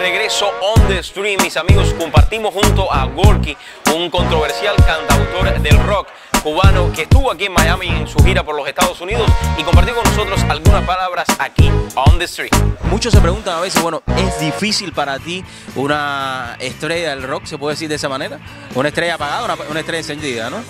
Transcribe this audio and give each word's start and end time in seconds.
regreso 0.00 0.50
on 0.62 0.88
the 0.88 1.02
stream, 1.02 1.38
mis 1.42 1.56
amigos. 1.56 1.94
Compartimos 1.98 2.54
junto 2.54 2.90
a 2.92 3.04
Gorky, 3.04 3.56
un 3.94 4.10
controversial 4.10 4.74
cantautor 4.76 5.60
del 5.60 5.78
rock 5.84 6.08
cubano 6.42 6.90
que 6.92 7.02
estuvo 7.02 7.30
aquí 7.30 7.44
en 7.44 7.52
Miami 7.52 7.88
en 7.88 8.08
su 8.08 8.18
gira 8.24 8.42
por 8.42 8.56
los 8.56 8.66
Estados 8.66 9.00
Unidos 9.00 9.30
y 9.58 9.62
compartió 9.62 9.94
con 9.94 10.04
nosotros 10.04 10.40
algunas 10.48 10.84
palabras 10.84 11.26
aquí 11.38 11.70
on 11.94 12.18
the 12.18 12.24
street. 12.24 12.52
Muchos 12.84 13.12
se 13.12 13.20
preguntan 13.20 13.58
a 13.58 13.60
veces, 13.60 13.82
bueno, 13.82 14.02
¿es 14.16 14.40
difícil 14.40 14.92
para 14.92 15.18
ti 15.18 15.44
una 15.76 16.56
estrella 16.58 17.10
del 17.10 17.22
rock, 17.22 17.44
se 17.44 17.58
puede 17.58 17.74
decir 17.74 17.88
de 17.88 17.96
esa 17.96 18.08
manera? 18.08 18.38
Una 18.74 18.88
estrella 18.88 19.14
apagada, 19.14 19.44
una, 19.44 19.54
una 19.68 19.80
estrella 19.80 20.00
encendida, 20.00 20.50
¿no? 20.50 20.62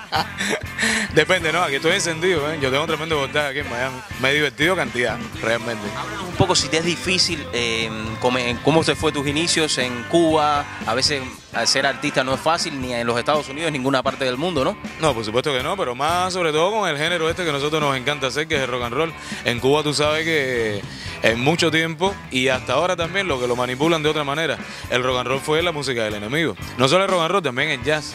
Depende, 1.14 1.52
¿no? 1.52 1.62
Aquí 1.62 1.76
estoy 1.76 1.92
encendido, 1.92 2.50
¿eh? 2.50 2.58
Yo 2.60 2.70
tengo 2.70 2.82
un 2.82 2.88
tremendo 2.88 3.18
voltaje 3.18 3.48
aquí 3.48 3.58
en 3.60 3.70
Miami. 3.70 3.96
Me 4.20 4.30
he 4.30 4.34
divertido 4.34 4.76
cantidad, 4.76 5.18
realmente. 5.40 5.86
Háblanos 5.96 6.28
un 6.28 6.36
poco 6.36 6.54
si 6.54 6.68
te 6.68 6.78
es 6.78 6.84
difícil, 6.84 7.44
eh, 7.52 7.90
cómo, 8.20 8.38
cómo 8.64 8.82
se 8.84 8.94
fue 8.94 9.12
tus 9.12 9.26
inicios 9.26 9.76
en 9.78 10.04
Cuba. 10.04 10.64
A 10.86 10.94
veces 10.94 11.22
al 11.52 11.68
ser 11.68 11.86
artista 11.86 12.24
no 12.24 12.34
es 12.34 12.40
fácil, 12.40 12.80
ni 12.80 12.92
en 12.92 13.06
los 13.06 13.18
Estados 13.18 13.48
Unidos, 13.48 13.70
ni 13.70 13.76
en 13.76 13.82
ninguna 13.82 14.02
parte 14.02 14.24
del 14.24 14.36
mundo, 14.36 14.64
¿no? 14.64 14.76
No, 15.00 15.14
por 15.14 15.24
supuesto 15.24 15.52
que 15.52 15.62
no, 15.62 15.76
pero 15.76 15.94
más 15.94 16.32
sobre 16.32 16.52
todo 16.52 16.70
con 16.72 16.88
el 16.88 16.96
género 16.96 17.28
este 17.28 17.44
que 17.44 17.50
a 17.50 17.52
nosotros 17.52 17.80
nos 17.80 17.96
encanta 17.96 18.28
hacer, 18.28 18.46
que 18.46 18.56
es 18.56 18.62
el 18.62 18.68
rock 18.68 18.84
and 18.84 18.94
roll. 18.94 19.12
En 19.44 19.60
Cuba 19.60 19.82
tú 19.82 19.92
sabes 19.92 20.24
que 20.24 20.82
en 21.22 21.40
mucho 21.40 21.70
tiempo 21.70 22.14
y 22.30 22.48
hasta 22.48 22.74
ahora 22.74 22.96
también 22.96 23.28
lo 23.28 23.40
que 23.40 23.46
lo 23.46 23.56
manipulan 23.56 24.02
de 24.02 24.08
otra 24.08 24.24
manera. 24.24 24.58
El 24.90 25.02
rock 25.02 25.18
and 25.18 25.28
roll 25.28 25.40
fue 25.40 25.62
la 25.62 25.72
música 25.72 26.04
del 26.04 26.14
enemigo. 26.14 26.56
No 26.78 26.88
solo 26.88 27.04
el 27.04 27.10
rock 27.10 27.22
and 27.22 27.30
roll, 27.32 27.42
también 27.42 27.70
el 27.70 27.82
jazz. 27.82 28.14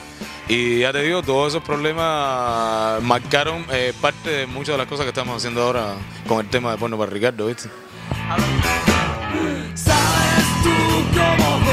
Y 0.50 0.80
ya 0.80 0.94
te 0.94 1.02
digo, 1.02 1.22
todos 1.24 1.50
esos 1.50 1.64
problemas 1.64 3.02
marcaron 3.04 3.66
eh, 3.72 3.94
parte 4.00 4.30
de 4.30 4.48
muchas 4.48 4.74
de 4.74 4.78
las 4.78 4.88
cosas 4.88 5.04
que 5.04 5.10
estamos 5.10 5.36
haciendo 5.36 5.62
ahora 5.62 5.96
con 6.26 6.40
el 6.40 6.50
tema 6.50 6.72
de 6.72 6.78
porno 6.78 6.98
para 6.98 7.12
Ricardo, 7.12 7.48
¿viste? 7.48 7.70
¿Sabes 9.76 10.46
tú 10.64 10.70
cómo 11.14 11.67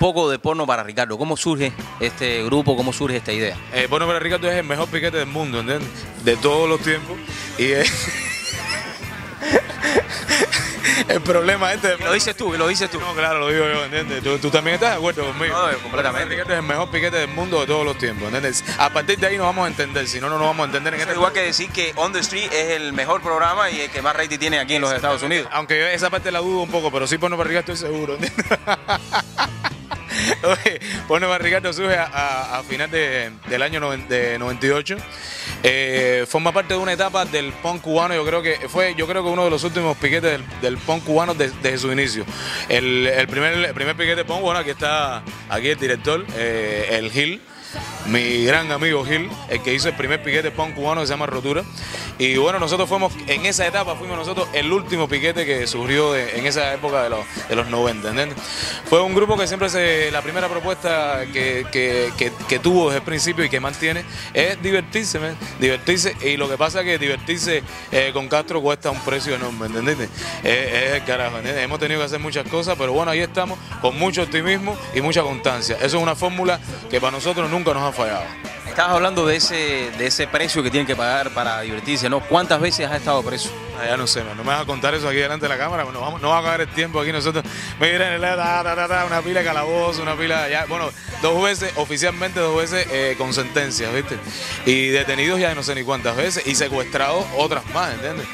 poco 0.00 0.30
de 0.30 0.38
porno 0.38 0.66
para 0.66 0.82
Ricardo. 0.82 1.18
¿Cómo 1.18 1.36
surge 1.36 1.72
este 2.00 2.42
grupo? 2.42 2.74
¿Cómo 2.74 2.90
surge 2.92 3.18
esta 3.18 3.32
idea? 3.32 3.54
Eh, 3.74 3.86
porno 3.88 4.06
para 4.06 4.18
Ricardo 4.18 4.50
es 4.50 4.56
el 4.56 4.64
mejor 4.64 4.88
piquete 4.88 5.18
del 5.18 5.26
mundo, 5.26 5.60
¿entiendes? 5.60 5.88
De 6.24 6.36
todos 6.38 6.68
los 6.68 6.80
tiempos. 6.80 7.18
Y 7.58 7.66
es... 7.66 7.90
el 11.08 11.20
problema 11.20 11.74
este... 11.74 11.98
Lo 11.98 12.14
dices 12.14 12.34
tú, 12.34 12.54
lo 12.54 12.66
dices 12.66 12.90
tú. 12.90 12.98
No, 12.98 13.12
claro, 13.12 13.40
lo 13.40 13.50
digo 13.50 13.68
yo, 13.68 13.84
¿entiendes? 13.84 14.22
Tú, 14.22 14.38
tú 14.38 14.50
también 14.50 14.76
estás 14.76 14.92
de 14.92 14.96
acuerdo 14.96 15.26
conmigo. 15.26 15.54
No, 15.54 15.78
completamente. 15.80 16.30
Ricardo 16.30 16.54
es 16.54 16.58
el 16.60 16.64
mejor 16.64 16.90
piquete 16.90 17.18
del 17.18 17.28
mundo 17.28 17.60
de 17.60 17.66
todos 17.66 17.84
los 17.84 17.98
tiempos, 17.98 18.24
¿entiendes? 18.24 18.64
A 18.78 18.88
partir 18.88 19.18
de 19.18 19.26
ahí 19.26 19.36
nos 19.36 19.48
vamos 19.48 19.66
a 19.66 19.68
entender, 19.68 20.08
si 20.08 20.18
no, 20.18 20.30
no 20.30 20.38
nos 20.38 20.46
vamos 20.46 20.64
a 20.64 20.66
entender 20.68 20.94
en 20.94 21.00
Es 21.00 21.06
este 21.06 21.14
igual 21.14 21.34
que 21.34 21.42
decir 21.42 21.70
que 21.70 21.92
On 21.96 22.14
the 22.14 22.20
Street 22.20 22.50
es 22.50 22.70
el 22.70 22.94
mejor 22.94 23.20
programa 23.20 23.68
y 23.68 23.82
el 23.82 23.90
que 23.90 24.00
más 24.00 24.16
rating 24.16 24.38
tiene 24.38 24.60
aquí 24.60 24.76
en 24.76 24.80
los 24.80 24.94
Estados 24.94 25.22
Unidos. 25.22 25.46
Aunque 25.52 25.78
yo 25.78 25.86
esa 25.88 26.08
parte 26.08 26.32
la 26.32 26.38
dudo 26.38 26.62
un 26.62 26.70
poco, 26.70 26.90
pero 26.90 27.06
sí 27.06 27.18
Porno 27.18 27.36
para 27.36 27.50
Ricardo 27.50 27.74
estoy 27.74 27.90
seguro, 27.90 28.14
¿entiendes? 28.14 28.46
Para 31.08 31.38
Ricardo 31.38 31.72
surge 31.72 31.96
a, 31.96 32.58
a- 32.58 32.62
final 32.62 32.90
de- 32.90 33.30
del 33.48 33.62
año 33.62 33.80
noven- 33.80 34.06
de 34.08 34.38
98. 34.38 34.96
Eh, 35.62 36.24
forma 36.28 36.52
parte 36.52 36.74
de 36.74 36.80
una 36.80 36.92
etapa 36.92 37.24
del 37.24 37.52
punk 37.52 37.82
cubano, 37.82 38.14
yo 38.14 38.24
creo 38.24 38.42
que 38.42 38.68
fue 38.68 38.94
yo 38.96 39.06
creo 39.06 39.22
que 39.22 39.28
uno 39.30 39.44
de 39.44 39.50
los 39.50 39.64
últimos 39.64 39.96
piquetes 39.96 40.30
del, 40.32 40.44
del 40.60 40.78
punk 40.78 41.04
cubano 41.04 41.34
de- 41.34 41.50
desde 41.62 41.78
su 41.78 41.92
inicio. 41.92 42.24
El, 42.68 43.06
el 43.06 43.26
primer, 43.28 43.52
el 43.54 43.74
primer 43.74 43.96
piquete 43.96 44.24
punk, 44.24 44.40
bueno, 44.42 44.60
aquí 44.60 44.70
está 44.70 45.22
aquí 45.48 45.68
el 45.68 45.78
director, 45.78 46.24
eh, 46.36 46.88
el 46.92 47.10
Gil, 47.10 47.40
mi 48.06 48.44
gran 48.44 48.70
amigo 48.72 49.04
Gil, 49.04 49.28
el 49.48 49.62
que 49.62 49.74
hizo 49.74 49.88
el 49.88 49.96
primer 49.96 50.22
piquete 50.22 50.50
punk 50.50 50.74
cubano 50.74 51.00
que 51.02 51.06
se 51.06 51.12
llama 51.12 51.26
Rotura. 51.26 51.62
Y 52.20 52.36
bueno, 52.36 52.58
nosotros 52.58 52.86
fuimos, 52.86 53.12
en 53.26 53.46
esa 53.46 53.66
etapa 53.66 53.96
fuimos 53.96 54.16
nosotros 54.18 54.46
el 54.52 54.70
último 54.70 55.08
piquete 55.08 55.46
que 55.46 55.66
surgió 55.66 56.14
en 56.14 56.44
esa 56.46 56.74
época 56.74 57.02
de 57.02 57.08
los, 57.08 57.20
de 57.48 57.56
los 57.56 57.66
90, 57.68 58.10
¿entiendes? 58.10 58.36
Fue 58.90 59.00
un 59.00 59.14
grupo 59.14 59.38
que 59.38 59.46
siempre 59.46 59.70
se, 59.70 60.10
la 60.10 60.20
primera 60.20 60.46
propuesta 60.48 61.22
que, 61.32 61.64
que- 61.72 62.12
que- 62.46 62.58
tuvo 62.58 62.88
desde 62.90 62.98
el 62.98 63.04
principio 63.04 63.42
y 63.42 63.48
que 63.48 63.58
mantiene 63.58 64.04
es 64.34 64.60
divertirse, 64.62 65.18
¿me? 65.18 65.30
divertirse. 65.58 66.14
Y 66.20 66.36
lo 66.36 66.46
que 66.46 66.58
pasa 66.58 66.80
es 66.80 66.84
que 66.84 66.98
divertirse 66.98 67.62
eh, 67.90 68.10
con 68.12 68.28
Castro 68.28 68.60
cuesta 68.60 68.90
un 68.90 69.00
precio 69.00 69.34
enorme, 69.34 69.66
¿entendés? 69.68 69.98
Es, 70.00 70.10
es 70.44 70.92
el 70.92 71.04
carajo. 71.04 71.38
Hemos 71.38 71.78
tenido 71.78 72.00
que 72.00 72.04
hacer 72.06 72.20
muchas 72.20 72.46
cosas, 72.48 72.76
pero 72.78 72.92
bueno, 72.92 73.12
ahí 73.12 73.20
estamos 73.20 73.58
con 73.80 73.98
mucho 73.98 74.22
optimismo 74.22 74.76
y 74.94 75.00
mucha 75.00 75.22
constancia. 75.22 75.76
Eso 75.76 75.96
es 75.96 76.02
una 76.02 76.14
fórmula 76.14 76.60
que 76.90 77.00
para 77.00 77.12
nosotros 77.12 77.48
nunca 77.50 77.72
nos 77.72 77.82
ha 77.82 77.92
fallado. 77.92 78.24
Estabas 78.80 78.96
hablando 78.96 79.26
de 79.26 79.36
ese, 79.36 79.90
de 79.98 80.06
ese 80.06 80.26
precio 80.26 80.62
que 80.62 80.70
tienen 80.70 80.86
que 80.86 80.96
pagar 80.96 81.34
para 81.34 81.60
divertirse, 81.60 82.08
¿no? 82.08 82.20
¿Cuántas 82.20 82.62
veces 82.62 82.88
has 82.88 82.96
estado 82.96 83.22
preso? 83.22 83.50
Ah, 83.78 83.84
ya 83.84 83.98
no 83.98 84.06
sé, 84.06 84.24
no 84.24 84.42
me 84.42 84.48
vas 84.48 84.62
a 84.62 84.64
contar 84.64 84.94
eso 84.94 85.06
aquí 85.06 85.18
delante 85.18 85.44
de 85.44 85.50
la 85.50 85.58
cámara, 85.58 85.84
no, 85.84 86.00
vamos, 86.00 86.22
no 86.22 86.30
va 86.30 86.38
a 86.38 86.40
acabar 86.40 86.62
el 86.62 86.68
tiempo 86.68 86.98
aquí 86.98 87.12
nosotros. 87.12 87.44
Miren, 87.78 88.14
una 88.14 89.20
pila 89.22 89.40
de 89.40 89.44
calabozo, 89.44 90.00
una 90.00 90.16
pila, 90.16 90.48
ya, 90.48 90.64
bueno, 90.64 90.88
dos 91.20 91.42
veces, 91.42 91.74
oficialmente 91.76 92.40
dos 92.40 92.56
veces 92.56 92.86
eh, 92.90 93.16
con 93.18 93.34
sentencias, 93.34 93.92
¿viste? 93.92 94.16
Y 94.64 94.88
detenidos 94.88 95.38
ya 95.38 95.54
no 95.54 95.62
sé 95.62 95.74
ni 95.74 95.82
cuántas 95.82 96.16
veces, 96.16 96.46
y 96.46 96.54
secuestrados 96.54 97.26
otras 97.36 97.66
más, 97.74 97.92
¿entiendes? 97.92 98.26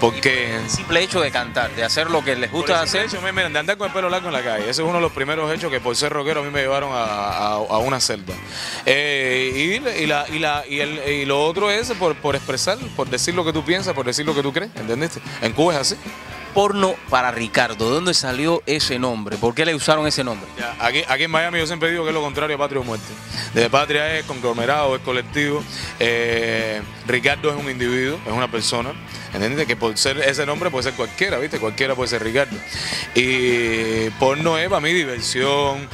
Porque... 0.00 0.56
El 0.56 0.70
simple 0.70 1.02
hecho 1.02 1.20
de 1.20 1.30
cantar, 1.30 1.70
de 1.76 1.84
hacer 1.84 2.10
lo 2.10 2.24
que 2.24 2.34
les 2.34 2.50
gusta 2.50 2.80
hacer. 2.80 3.04
hecho, 3.04 3.20
miren, 3.20 3.52
de 3.52 3.58
andar 3.58 3.76
con 3.76 3.88
el 3.88 3.92
pelo 3.92 4.08
largo 4.08 4.28
en 4.28 4.32
la 4.32 4.42
calle. 4.42 4.62
Ese 4.62 4.80
es 4.82 4.88
uno 4.88 4.94
de 4.94 5.00
los 5.02 5.12
primeros 5.12 5.52
hechos 5.52 5.70
que 5.70 5.78
por 5.80 5.94
ser 5.94 6.12
rockero 6.12 6.40
a 6.40 6.42
mí 6.44 6.50
me 6.50 6.60
llevaron 6.62 6.90
a, 6.92 7.04
a- 7.04 7.52
a 7.54 7.78
una 7.78 8.00
celda. 8.00 8.32
Eh, 8.86 9.52
y, 9.54 10.02
y 10.02 10.06
la- 10.06 10.28
y 10.28 10.38
la- 10.38 10.64
y 10.68 10.80
el- 10.80 11.08
y 11.08 11.24
lo 11.26 11.44
otro 11.44 11.70
es 11.70 11.90
por, 11.92 12.14
por 12.16 12.34
expresar, 12.36 12.78
por 12.96 13.08
decir 13.10 13.34
lo 13.34 13.44
que 13.44 13.52
tú 13.52 13.64
piensas, 13.64 13.94
por 13.94 14.06
decir 14.06 14.24
lo 14.24 14.34
que 14.34 14.42
tú 14.42 14.52
crees, 14.52 14.70
¿entendiste? 14.76 15.20
En 15.42 15.52
Cuba 15.52 15.74
es 15.74 15.80
así. 15.80 15.96
Porno 16.54 16.94
para 17.08 17.30
Ricardo. 17.30 17.88
¿De 17.88 17.94
dónde 17.94 18.14
salió 18.14 18.62
ese 18.66 18.98
nombre? 18.98 19.36
¿Por 19.36 19.54
qué 19.54 19.64
le 19.64 19.74
usaron 19.74 20.06
ese 20.06 20.24
nombre? 20.24 20.48
Ya, 20.58 20.76
Aquí, 20.80 21.02
aquí 21.08 21.24
en 21.24 21.30
Miami 21.30 21.58
yo 21.58 21.66
siempre 21.66 21.90
digo 21.90 22.04
que 22.04 22.10
es 22.10 22.14
lo 22.14 22.22
contrario 22.22 22.56
a 22.56 22.58
patria 22.58 22.80
o 22.80 22.84
muerte. 22.84 23.06
De 23.54 23.70
patria 23.70 24.18
es 24.18 24.24
conglomerado, 24.24 24.96
es 24.96 25.02
colectivo. 25.02 25.62
Eh, 25.98 26.82
Ricardo 27.06 27.50
es 27.50 27.56
un 27.56 27.70
individuo, 27.70 28.18
es 28.26 28.32
una 28.32 28.50
persona. 28.50 28.92
¿Entiendes? 29.32 29.66
Que 29.66 29.76
por 29.76 29.96
ser 29.96 30.18
ese 30.18 30.44
nombre 30.44 30.70
puede 30.70 30.84
ser 30.84 30.94
cualquiera, 30.94 31.38
¿viste? 31.38 31.58
Cualquiera 31.60 31.94
puede 31.94 32.08
ser 32.08 32.22
Ricardo. 32.24 32.56
Y 33.14 34.10
porno 34.18 34.58
es 34.58 34.68
para 34.68 34.80
mí 34.80 34.92
diversión, 34.92 35.88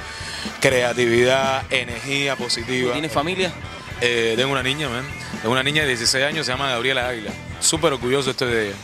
creatividad, 0.60 1.64
energía 1.70 2.36
positiva. 2.36 2.92
¿Tienes 2.92 3.12
familia? 3.12 3.52
Eh, 4.00 4.34
tengo 4.36 4.52
una 4.52 4.62
niña, 4.62 4.88
man. 4.88 5.04
Tengo 5.40 5.52
una 5.52 5.62
niña 5.62 5.82
de 5.82 5.88
16 5.88 6.24
años, 6.24 6.46
se 6.46 6.52
llama 6.52 6.70
Gabriela 6.70 7.08
Águila. 7.08 7.30
Súper 7.60 7.92
orgulloso 7.92 8.30
estoy 8.30 8.52
de 8.52 8.66
ella. 8.68 8.76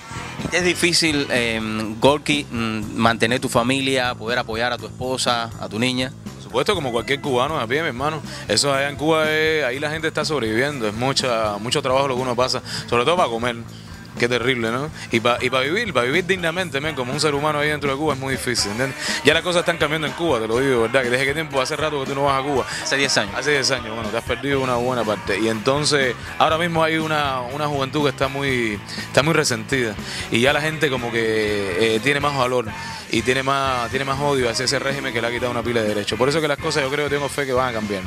¿Es 0.50 0.64
difícil, 0.64 1.26
eh, 1.30 1.60
Gorky, 2.00 2.44
mm, 2.50 2.94
mantener 2.97 3.41
tu 3.41 3.48
familia, 3.48 4.14
poder 4.14 4.38
apoyar 4.38 4.72
a 4.72 4.78
tu 4.78 4.86
esposa, 4.86 5.50
a 5.60 5.69
tu 5.69 5.78
niña? 5.78 6.12
Por 6.34 6.42
supuesto, 6.42 6.75
como 6.75 6.92
cualquier 6.92 7.20
cubano 7.20 7.58
a 7.58 7.66
pie, 7.66 7.80
mi 7.82 7.88
hermano. 7.88 8.20
Eso 8.48 8.72
allá 8.75 8.91
en 8.91 8.97
Cuba, 8.97 9.31
es- 9.31 9.64
ahí 9.64 9.78
la 9.78 9.91
gente 9.91 10.08
está 10.08 10.25
sobreviviendo. 10.25 10.86
Es 10.88 10.94
mucha, 10.94 11.56
mucho 11.58 11.81
trabajo 11.81 12.08
lo 12.08 12.16
que 12.16 12.22
uno 12.22 12.36
pasa, 12.36 12.60
sobre 12.88 13.04
todo 13.04 13.16
para 13.16 13.28
comer. 13.31 13.56
Qué 14.19 14.28
terrible, 14.28 14.71
¿no? 14.71 14.91
Y 15.11 15.21
para 15.21 15.43
y 15.43 15.50
pa 15.50 15.61
vivir, 15.61 15.93
para 15.93 16.06
vivir 16.06 16.27
dignamente, 16.27 16.81
men, 16.81 16.95
como 16.95 17.12
un 17.12 17.21
ser 17.21 17.34
humano 17.34 17.59
ahí 17.59 17.69
dentro 17.69 17.91
de 17.91 17.97
Cuba 17.97 18.15
es 18.15 18.21
muy 18.21 18.33
difícil, 18.34 18.73
¿entiendes? 18.73 18.97
Ya 19.25 19.34
las 19.34 19.43
cosas 19.43 19.61
están 19.61 19.78
cambiando 19.78 20.06
en 20.06 20.12
Cuba, 20.12 20.39
te 20.39 20.47
lo 20.47 20.59
digo, 20.59 20.83
¿verdad? 20.83 21.03
Que 21.03 21.11
desde 21.11 21.25
qué 21.25 21.34
tiempo, 21.34 21.61
hace 21.61 21.77
rato 21.77 22.00
que 22.00 22.11
tú 22.11 22.15
no 22.15 22.25
vas 22.25 22.41
a 22.41 22.47
Cuba. 22.47 22.67
Hace 22.83 22.97
10 22.97 23.17
años. 23.19 23.35
Hace 23.37 23.53
10 23.53 23.70
años, 23.70 23.94
bueno, 23.94 24.11
te 24.11 24.19
has 24.19 24.25
perdido 24.25 24.61
una 24.61 24.76
buena 24.76 25.03
parte. 25.03 25.38
Y 25.38 25.49
entonces, 25.49 26.14
ahora 26.38 26.59
mismo 26.59 26.85
hay 26.85 26.99
una, 26.99 27.41
una 27.41 27.67
juventud 27.67 28.03
que 28.05 28.11
está 28.11 28.29
muy, 28.29 28.79
está 29.06 29.23
muy 29.23 29.32
resentida. 29.35 29.94
Y 30.31 30.41
ya 30.41 30.53
la 30.53 30.61
gente 30.61 30.91
como 30.91 31.11
que 31.11 31.97
eh, 31.97 32.00
tiene 32.00 32.20
más 32.20 32.37
valor 32.37 32.67
y 33.11 33.23
tiene 33.23 33.43
más, 33.43 33.91
tiene 33.91 34.05
más 34.05 34.20
odio 34.20 34.49
hacia 34.49 34.65
ese 34.65 34.79
régimen 34.79 35.12
que 35.12 35.20
le 35.20 35.29
ha 35.29 35.31
quitado 35.31 35.50
una 35.50 35.62
pila 35.62 35.82
de 35.82 35.88
derechos. 35.88 36.19
Por 36.19 36.29
eso 36.29 36.41
que 36.41 36.49
las 36.49 36.58
cosas 36.58 36.82
yo 36.82 36.91
creo 36.91 37.08
que 37.08 37.15
tengo 37.15 37.29
fe 37.29 37.47
que 37.47 37.53
van 37.53 37.70
a 37.70 37.73
cambiar. 37.73 38.03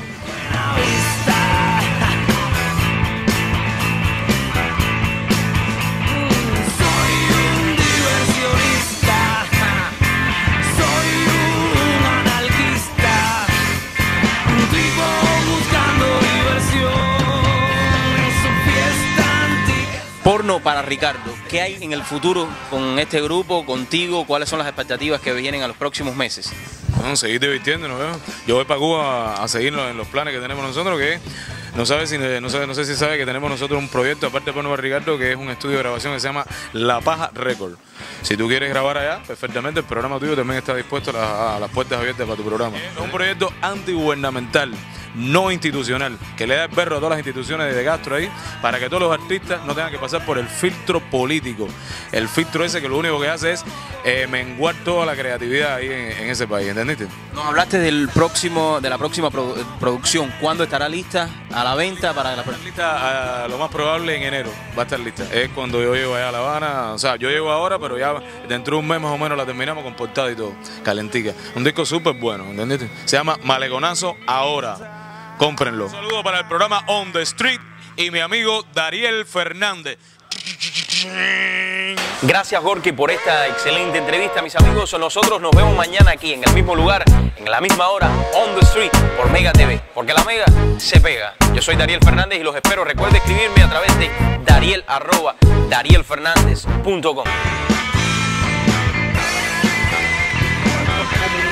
Porno 20.25 20.59
para 20.59 20.81
Ricardo. 20.81 21.31
¿Qué 21.51 21.61
hay 21.61 21.77
en 21.81 21.93
el 21.93 22.01
futuro 22.01 22.49
con 22.71 22.97
este 22.97 23.21
grupo, 23.21 23.63
contigo? 23.63 24.25
¿Cuáles 24.25 24.49
son 24.49 24.57
las 24.57 24.67
expectativas 24.67 25.21
que 25.21 25.31
vienen 25.33 25.61
a 25.61 25.67
los 25.67 25.77
próximos 25.77 26.15
meses? 26.15 26.51
Bueno, 26.97 27.15
seguir 27.15 27.39
divirtiéndonos, 27.39 27.99
¿no? 27.99 28.19
Yo 28.47 28.55
voy 28.55 28.65
para 28.65 28.79
Cuba 28.79 29.35
a 29.35 29.47
seguir 29.47 29.71
en 29.75 29.95
los 29.95 30.07
planes 30.07 30.33
que 30.33 30.39
tenemos 30.39 30.65
nosotros, 30.65 30.97
que 30.97 31.19
No 31.75 31.85
sabe 31.85 32.07
si 32.07 32.17
no 32.17 32.49
sabe, 32.49 32.65
no 32.65 32.73
sé 32.73 32.85
si 32.85 32.95
sabe 32.95 33.19
que 33.19 33.25
tenemos 33.27 33.51
nosotros 33.51 33.77
un 33.77 33.87
proyecto 33.87 34.25
aparte 34.25 34.49
de 34.49 34.53
Porno 34.53 34.75
Ricardo 34.75 35.15
que 35.19 35.31
es 35.31 35.37
un 35.37 35.49
estudio 35.49 35.77
de 35.77 35.83
grabación 35.83 36.13
que 36.13 36.19
se 36.19 36.27
llama 36.27 36.43
La 36.73 37.01
Paja 37.01 37.29
Record. 37.35 37.75
Si 38.23 38.35
tú 38.35 38.47
quieres 38.47 38.69
grabar 38.69 38.97
allá, 38.97 39.21
perfectamente 39.27 39.81
el 39.81 39.85
programa 39.85 40.17
tuyo 40.17 40.35
también 40.35 40.57
está 40.57 40.73
dispuesto 40.73 41.11
a 41.11 41.59
las 41.59 41.69
puertas 41.69 41.99
abiertas 41.99 42.25
para 42.25 42.35
tu 42.35 42.43
programa. 42.43 42.75
Es 42.77 42.97
un 42.99 43.11
proyecto 43.11 43.53
antigubernamental, 43.61 44.73
no 45.15 45.51
institucional, 45.51 46.17
que 46.37 46.45
le 46.47 46.55
da 46.55 46.63
el 46.65 46.69
perro 46.69 46.95
a 46.97 46.99
todas 46.99 47.11
las 47.11 47.19
instituciones 47.19 47.75
de 47.75 47.83
Castro 47.83 48.15
ahí 48.15 48.29
para 48.61 48.79
que 48.79 48.89
todos 48.89 49.01
los 49.03 49.11
artistas 49.13 49.63
no 49.65 49.73
tengan 49.73 49.91
que 49.91 49.99
pasar 49.99 50.25
por 50.25 50.37
el 50.37 50.47
filtro 50.47 50.99
político. 50.99 51.67
El 52.11 52.27
filtro 52.27 52.63
ese 52.63 52.81
que 52.81 52.89
lo 52.89 52.97
único 52.97 53.19
que 53.19 53.29
hace 53.29 53.53
es 53.53 53.63
eh, 54.03 54.27
menguar 54.29 54.75
toda 54.83 55.05
la 55.05 55.15
creatividad 55.15 55.75
ahí 55.75 55.87
en, 55.87 55.93
en 56.23 56.29
ese 56.29 56.47
país, 56.47 56.67
¿entendiste? 56.67 57.07
Nos 57.33 57.45
hablaste 57.45 57.79
del 57.79 58.09
próximo, 58.09 58.79
de 58.81 58.89
la 58.89 58.97
próxima 58.97 59.29
produ- 59.29 59.63
producción. 59.79 60.33
¿Cuándo 60.39 60.63
estará 60.63 60.87
lista 60.89 61.29
a 61.51 61.63
la 61.63 61.75
venta 61.75 62.13
para 62.13 62.35
la 62.35 62.41
a 62.41 62.45
estar 62.45 62.59
lista 62.59 63.43
ah, 63.43 63.47
lo 63.47 63.57
más 63.57 63.69
probable 63.69 64.15
en 64.15 64.23
enero. 64.23 64.49
Va 64.77 64.81
a 64.81 64.85
estar 64.85 64.99
lista. 64.99 65.23
Es 65.33 65.49
cuando 65.49 65.81
yo 65.81 65.93
llego 65.95 66.15
allá 66.15 66.29
a 66.29 66.31
La 66.31 66.37
Habana. 66.39 66.93
O 66.93 66.99
sea, 66.99 67.15
yo 67.15 67.29
llego 67.29 67.51
ahora, 67.51 67.79
pero 67.79 67.97
ya 67.97 68.13
dentro 68.47 68.75
de 68.75 68.79
un 68.81 68.87
mes 68.87 68.99
más 69.01 69.11
o 69.11 69.17
menos 69.17 69.37
la 69.37 69.45
terminamos 69.45 69.83
con 69.83 69.95
portada 69.95 70.31
y 70.31 70.35
todo. 70.35 70.53
Calentica. 70.83 71.33
Un 71.55 71.63
disco 71.63 71.85
súper 71.85 72.13
bueno, 72.13 72.45
¿entendiste? 72.45 72.89
Se 73.05 73.17
llama 73.17 73.37
Maleconazo 73.43 74.17
Ahora. 74.27 75.04
Cómprenlo. 75.37 75.85
Un 75.85 75.91
saludo 75.91 76.23
para 76.23 76.39
el 76.39 76.47
programa 76.47 76.83
On 76.87 77.11
the 77.11 77.21
Street 77.23 77.59
y 77.97 78.11
mi 78.11 78.19
amigo 78.19 78.63
Dariel 78.73 79.25
Fernández. 79.25 79.97
Gracias, 82.21 82.61
Gorky, 82.61 82.91
por 82.91 83.11
esta 83.11 83.47
excelente 83.47 83.97
entrevista, 83.97 84.41
mis 84.41 84.55
amigos. 84.55 84.93
Nosotros 84.99 85.41
nos 85.41 85.51
vemos 85.51 85.75
mañana 85.75 86.11
aquí, 86.11 86.33
en 86.33 86.43
el 86.43 86.53
mismo 86.53 86.75
lugar, 86.75 87.03
en 87.37 87.45
la 87.49 87.61
misma 87.61 87.89
hora, 87.89 88.09
on 88.33 88.55
the 88.59 88.65
street, 88.65 88.91
por 89.17 89.29
Mega 89.29 89.51
TV. 89.51 89.81
Porque 89.93 90.13
la 90.13 90.23
Mega 90.23 90.45
se 90.77 90.99
pega. 90.99 91.35
Yo 91.53 91.61
soy 91.61 91.75
Dariel 91.75 91.99
Fernández 92.01 92.39
y 92.39 92.43
los 92.43 92.55
espero. 92.55 92.83
Recuerde 92.83 93.17
escribirme 93.17 93.63
a 93.63 93.69
través 93.69 93.97
de 93.99 94.09
dariel 94.45 94.83
arroba 94.87 95.35
darielfernández.com. 95.69 97.25